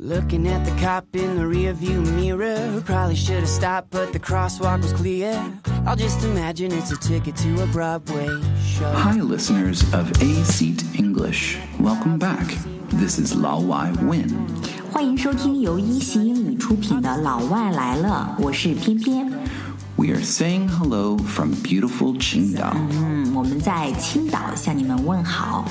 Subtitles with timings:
[0.00, 2.56] Looking at the cop in the rearview mirror.
[2.70, 5.34] Who Probably should have stopped, but the crosswalk was clear.
[5.84, 8.28] I'll just imagine it's a ticket to a Broadway
[8.62, 8.92] show.
[8.92, 11.58] Hi, listeners of A Seat English.
[11.80, 12.46] Welcome back.
[12.90, 14.46] This is Lao Wai Win.
[14.92, 19.28] 欢迎收听由一席英语出品的《老外来了》，我是翩翩。
[19.96, 22.72] We are saying hello from beautiful Qingdao.
[22.92, 25.64] 嗯，我们在青岛向你们问好。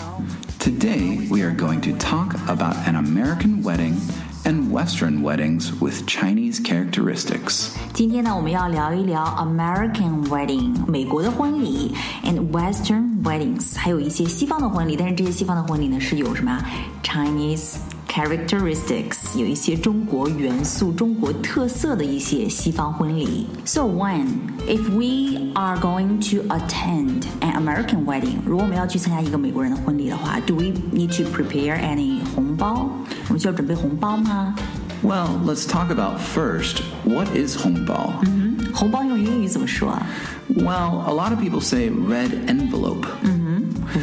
[0.66, 3.96] Today, we are going to talk about an American wedding
[4.44, 7.70] and Western weddings with Chinese characteristics.
[7.92, 14.96] 今天呢，我们要聊一聊 American wedding 美国的婚礼，and Western weddings，还有一些西方的婚礼。
[14.96, 16.58] 但是这些西方的婚礼呢，是有什么
[17.02, 17.76] Chinese
[18.16, 23.46] characteristics，有一些中国元素、中国特色的一些西方婚礼。
[23.64, 24.26] So when
[24.66, 32.88] if we are going to attend an American wedding，如果我们要去参加一个美国人的婚礼的话，do we need to prepare any 红包？
[33.28, 34.54] 我们需要准备红包吗？
[35.02, 38.12] Well, let's talk about first what is Hongbao?
[38.72, 40.06] 红包用英语怎么说啊
[40.48, 43.06] Well, a lot of people say red envelope,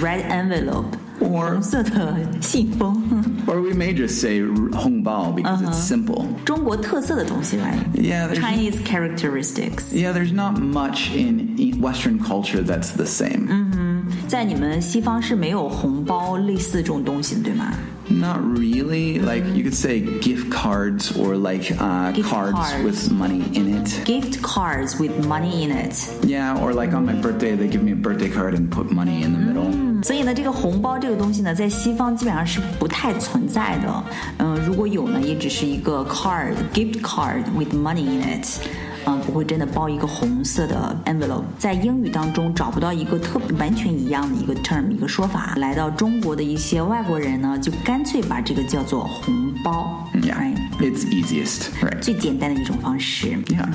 [0.02, 1.03] ？Red envelope， or
[1.34, 3.02] 红色的信封，
[3.48, 6.26] or we may just say Hongbao because it's simple.
[6.46, 7.78] 中国特色的东西，right？
[7.94, 9.92] Yeah, there's- Chinese characteristics。
[9.94, 13.48] Yeah, there's not much in e- Western culture that's the same.
[14.28, 17.72] 在你们西方是没有红包类似这种东西的，对吗？
[18.12, 19.20] Not really.
[19.22, 22.84] Like you could say gift cards or like uh, Gift cards cards.
[22.84, 24.04] with money in it.
[24.04, 25.94] Gift cards with money in it。
[26.26, 29.22] Yeah, or like on my birthday, they give me a birthday card and put money
[29.22, 29.93] in the middle.
[30.05, 34.05] 所以呢，这个红包这个东西呢，在西方基本上是不太存在的。
[34.37, 38.47] 嗯，如果有呢，也只是一个 card，gift card with money in it。
[39.07, 41.45] 嗯，不会真的包一个红色的 envelope。
[41.59, 45.55] 在英语当中找不到一个特完全一样的一个 term 一个说法。
[45.57, 50.08] 来到中国的一些外国人呢，就干脆把这个叫做红包。
[50.14, 50.58] Yeah, right？
[50.80, 51.72] it's easiest.
[51.82, 52.00] Right.
[52.02, 53.28] 最简单的一种方式。
[53.28, 53.70] Yeah.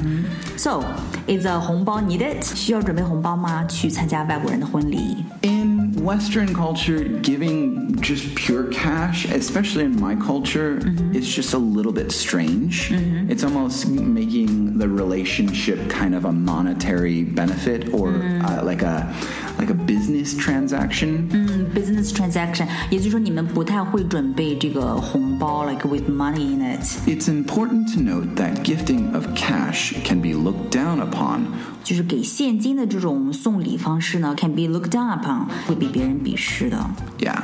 [0.57, 0.85] So,
[1.27, 2.43] is a 红包 needed？
[2.43, 3.65] 需要准备红包吗？
[3.65, 5.25] 去参加外国人的婚礼？
[5.43, 10.79] In Western culture, giving just pure cash, especially in my culture,
[11.13, 12.93] it's just a little bit strange.
[13.29, 18.11] It's almost making the relationship kind of a monetary benefit or
[18.43, 19.11] uh, like a
[19.59, 21.58] like a business transaction.
[21.69, 30.23] 嗯，business transaction，也就是说你们不太会准备这个红包，like with money in it， It's important to note that gifting of cash can
[30.23, 31.41] be looked down upon
[31.83, 36.79] 就是给现金的这种送礼方式呢，can be looked down upon，会被别人鄙视的。
[37.19, 37.43] Yeah.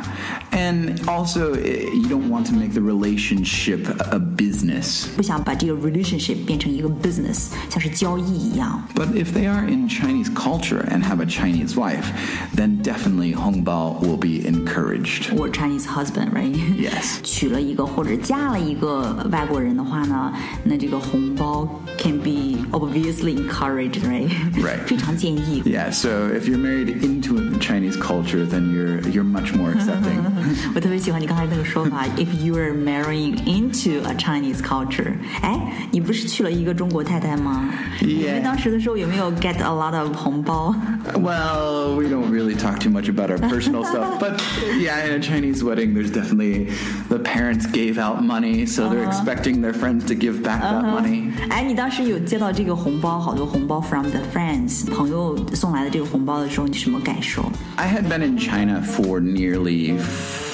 [0.55, 5.07] And also, eh, you don't want to make the relationship a business.
[5.17, 8.83] 不想把这个 relationship 变成一个 business，像是交易一样。
[8.95, 12.07] But if they are in Chinese culture and have a Chinese wife,
[12.55, 15.33] then definitely Hongbao will be encouraged.
[15.37, 16.55] or Chinese husband, right?
[16.77, 17.21] Yes.
[17.23, 20.33] 娶了一个或者嫁了一个外国人的话呢，
[20.65, 24.29] 那这个红包 can be obviously encouraged, right?
[24.63, 24.79] Right.
[24.87, 25.63] 非常建议。
[25.65, 30.21] Yeah, so if you're married into a Chinese culture, then you're you're much more accepting.
[30.75, 35.59] 我 特别喜欢你刚才那个说法，if you are marrying into a Chinese culture，哎，
[35.91, 37.69] 你不是娶了一个中国太太吗
[38.01, 38.07] Yeah.
[38.07, 40.75] 你们当时的时候有没有 get a lot of 红包？
[41.15, 44.41] well, we don't really talk too much about our personal stuff, but
[44.79, 46.71] yeah, in a Chinese wedding, there's definitely
[47.09, 51.33] the parents gave out money, so they're expecting their friends to give back that money.
[51.49, 57.51] 哎，你当时有接到这个红包，好多红包 from the friends 朋友送来的这个红包的时候，你什么感受？
[57.77, 59.99] I had been in China for nearly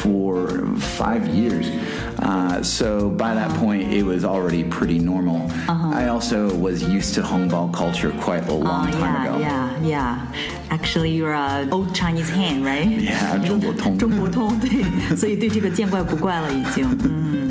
[0.01, 0.65] four,
[0.99, 1.69] five years.
[2.19, 5.51] Uh, so by that point, it was already pretty normal.
[5.69, 9.39] I also was used to Hongbao culture quite a long time yeah, ago.
[9.39, 10.33] yeah, yeah.
[10.71, 12.89] Actually, you're a old Chinese hand, right?
[12.89, 13.99] Yeah, 中国通。
[13.99, 14.83] 中国通，对，
[15.17, 16.87] 所以对这个见怪不怪了，已经。
[17.05, 17.47] 嗯。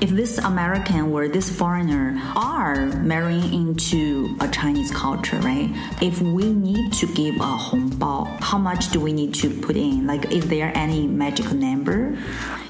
[0.00, 5.68] If this American or this foreigner are marrying into a Chinese culture, right?
[6.00, 9.76] If we need to give a 红 包, how much do we need to put
[9.76, 10.06] in?
[10.06, 12.12] Like, is there any magic number?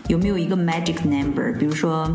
[0.09, 1.53] 有没有一个 magic number？
[1.59, 2.09] 比如说，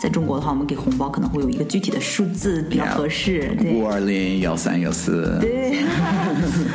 [0.00, 2.90] 在中国的话，我们给红包可能会有一个具体的数字比较 Yeah.
[2.90, 3.74] 合适，对。
[3.74, 5.36] 五二零幺三幺四。
[5.40, 5.80] 对，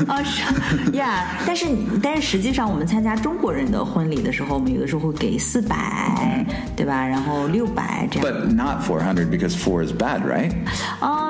[0.07, 0.43] 啊是，
[0.91, 1.65] Yeah，但是
[2.01, 6.45] 但是实际上我们参加中国人的婚礼的时候，我们有的时候会给四百，
[6.75, 7.07] 对吧？
[7.07, 8.27] 然后六百这样。
[8.27, 10.51] But not 400 because 4 is bad, right?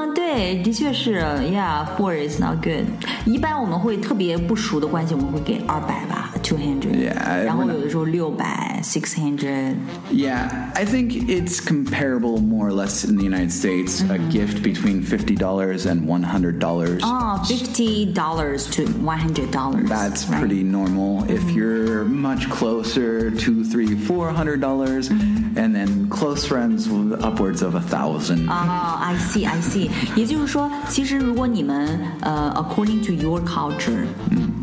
[0.08, 2.87] 嗯，对，的确是，Yeah，four is not good。
[3.25, 9.77] 一般我们会特别不熟的关系，我们会给二百吧 two hundred，Yeah, 然后有的时候六百six hundred，
[10.11, 14.01] Yeah, I think it's comparable more or less in the United States.
[14.09, 17.01] A gift between fifty dollars and one hundred dollars.
[17.03, 21.23] 哦，fifty dollars to one hundred dollars， That's pretty normal.
[21.29, 25.09] If you're much closer, two, three, four hundred dollars,
[25.55, 28.50] and then close friends with upwards of a thousand.
[28.50, 29.89] 啊、i see, I see。
[30.15, 34.05] 也就是说，其实如果你们呃、a c c o r d i n g to your culture，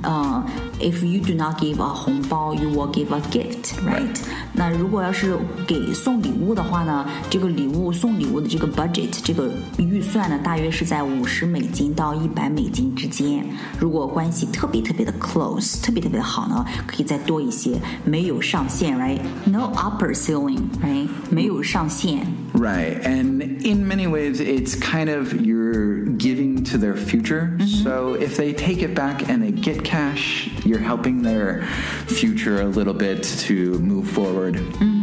[0.02, 0.44] 呃、
[0.80, 4.08] i f you do not give a 红包，you will give a gift，right？
[4.52, 13.44] 那如果要是给送礼物的话呢，这个礼物送礼物的这个 budget 这个预算呢，大约是在五十美金到一百美金之间。
[13.78, 21.08] 如果关系特别特别的 close，特别特别的好呢，可以再多一些，没有上限，right？No upper ceiling，right？
[21.30, 22.26] 没有上限。
[22.52, 23.00] Right.
[23.04, 27.53] And in many ways, it's kind of you're giving to their future.
[27.53, 27.83] Mm-hmm.
[27.83, 31.65] So if they take it back and they get cash, you're helping their
[32.07, 34.55] future a little bit to move forward.
[34.55, 34.94] Mm-hmm.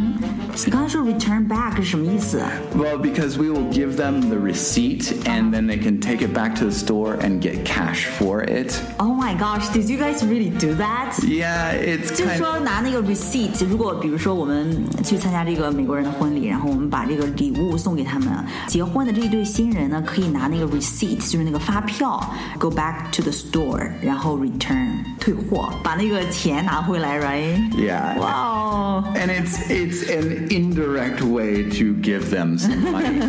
[0.64, 2.40] 你刚才说 return back 是什么意思？
[2.76, 6.56] Well, because we will give them the receipt and then they can take it back
[6.56, 8.74] to the store and get cash for it.
[8.98, 11.14] Oh my gosh, did you guys really do that?
[11.22, 18.28] Yeah, it's 就是 kind 说拿那个 receipt，如果比如说我们去参加这个美国人的婚礼，然后我们把这个礼物送给他们，
[18.66, 22.20] 结婚的这一对新人呢，可以拿那个 receipt，就是那个发票，
[22.58, 24.88] go back to the store，然后 return
[25.20, 27.58] 退货，把那个钱拿回来，right？
[27.76, 28.18] Yeah.
[28.18, 33.20] 哇哦， and it's it's an indirect way to give them some money.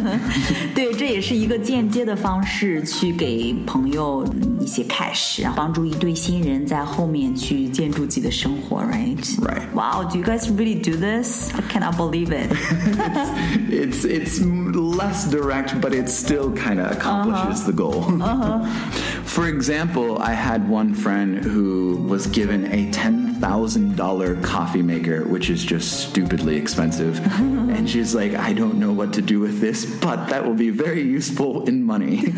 [0.74, 4.26] 对，这也是一个间接的方式去给朋友
[4.64, 9.18] 一些 cash，然后帮助一对新人在后面去建筑自己的生活，right？
[9.40, 9.64] Right.
[9.74, 11.52] Wow, do you guys really do this?
[11.54, 12.52] I cannot believe it.
[13.70, 18.04] it's it's less direct, but it still kind of accomplishes the goal.
[19.26, 25.24] For example, I had one friend who was given a ten thousand dollar coffee maker,
[25.26, 27.20] which is just stupidly expensive,
[27.70, 30.70] and she's like, "I don't know what to do with this, but that will be
[30.72, 32.34] very useful in money."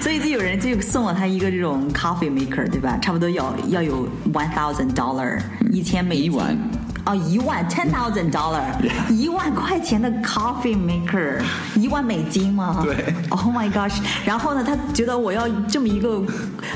[0.00, 2.97] 所以就有人就送 了他一个这种 coffee maker，对吧？
[3.01, 5.39] 差不多要要有 one thousand dollar，
[5.71, 6.31] 一千美金。
[6.31, 8.62] 一万哦，一万 ten thousand dollar，
[9.10, 11.40] 一万块钱的 coffee maker，
[11.76, 12.80] 一万美金吗？
[12.82, 13.98] 对 Oh my gosh！
[14.24, 16.20] 然后呢，他觉得我要这么一个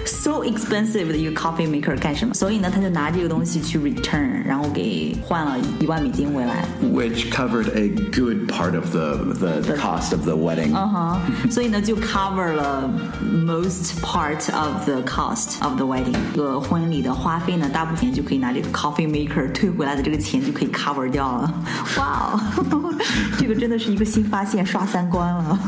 [0.07, 2.33] so expensive 的一个 coffee maker 干什么？
[2.35, 6.65] 所以呢，他就拿这个东西去 return，然后给换了一万美金回来。
[6.93, 10.75] which covered a good part of the the cost of the wedding.
[10.75, 12.89] 啊、所以呢就 cover 了
[13.33, 16.15] most part of the cost of the wedding。
[16.35, 21.65] 这个婚礼的花费呢，大部分就可以拿这个 coffee maker 退回来的这个 钱就可以 cover 掉了。
[21.99, 22.95] 哇哦，
[23.39, 25.59] 这个真的是一个新发现，刷三观了。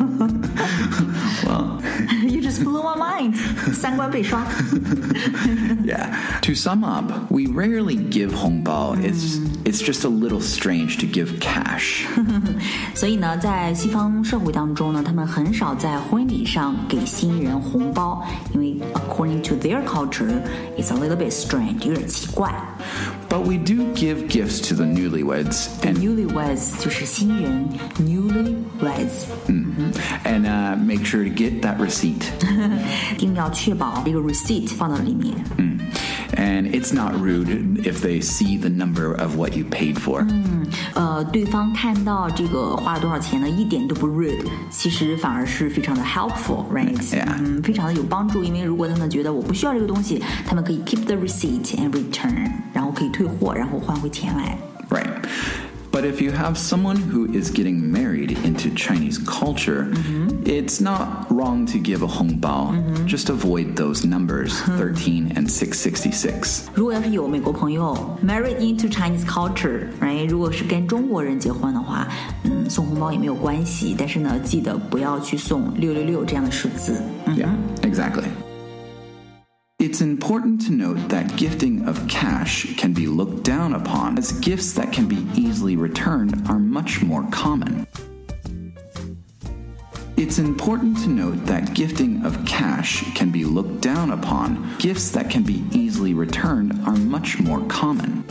[1.44, 1.80] Well,
[2.22, 3.34] You just blew my mind，
[3.72, 4.44] 三观被刷。
[5.84, 6.14] yeah.
[6.42, 8.96] To sum up, we rarely give hongbao.
[9.02, 12.04] It's it's just a little strange to give cash.
[12.94, 18.24] 所以呢，在西方社会当中呢，他们很少在婚礼上给新人红包，
[18.54, 20.42] 因为 according to their culture,
[20.76, 22.52] it's a little bit strange，有点奇怪。
[23.28, 27.66] But we do give gifts to the newlyweds and Newlyweds 就是新人，
[27.98, 29.24] newlyweds
[30.24, 32.26] and uh, make sure to get that receipt.
[33.16, 35.34] 一定要确保这个 receipt 放到里面。
[36.36, 40.26] And it's not rude if they see the number of what you paid for.
[40.94, 46.96] 呃，对方看到这个花了多少钱呢，一点都不 rude，其实反而是非常的 helpful，right？
[47.10, 47.26] Yeah.
[47.38, 54.56] 嗯，非常的有帮助，因为如果他们觉得我不需要这个东西，他们可以 keep the receipt and return，然后可以退货，然后换回钱来。
[55.96, 55.96] Right.
[55.96, 59.92] But if you have someone who is getting married into Chinese culture,
[60.42, 63.04] it's not wrong to give a hongbao.
[63.06, 66.62] Just avoid those numbers, 13 and 666.
[66.74, 70.26] 如果要是有美国朋友 married into Chinese culture，right？
[70.26, 72.08] 如果是跟中国人结婚的话，
[72.44, 77.02] 嗯，送红包也没有关系，但是呢，记得不要去送六六六这样的数字。
[77.26, 77.50] 嗯 Yeah,
[77.82, 78.24] exactly.
[79.89, 84.73] It's important to note that gifting of cash can be looked down upon, as gifts
[84.73, 87.87] that can be easily returned are much more common.
[90.17, 94.75] It's important to note that gifting of cash can be looked down upon.
[94.77, 98.25] Gifts that can be easily returned are much more common.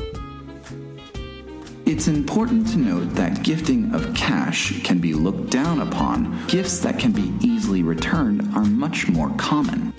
[1.86, 6.46] It's important to note that gifting of cash can be looked down upon.
[6.48, 9.94] Gifts that can be easily returned are much more common.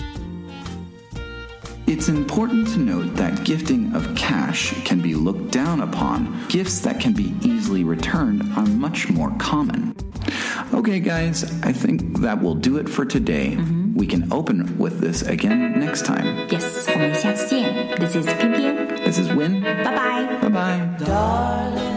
[1.86, 6.46] It's important to note that gifting of cash can be looked down upon.
[6.48, 9.94] Gifts that can be easily returned are much more common.
[10.72, 13.58] Okay, guys, I think that will do it for today.
[13.94, 16.48] We can open with this again next time.
[16.48, 17.96] Yes，我们下次见。
[17.98, 18.74] This is 偏偏。
[19.04, 19.60] This is Win.
[19.60, 20.40] 拜拜。
[20.40, 21.04] Bye bye.
[21.04, 21.95] Darling,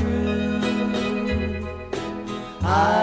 [0.00, 0.60] true.
[2.62, 2.99] I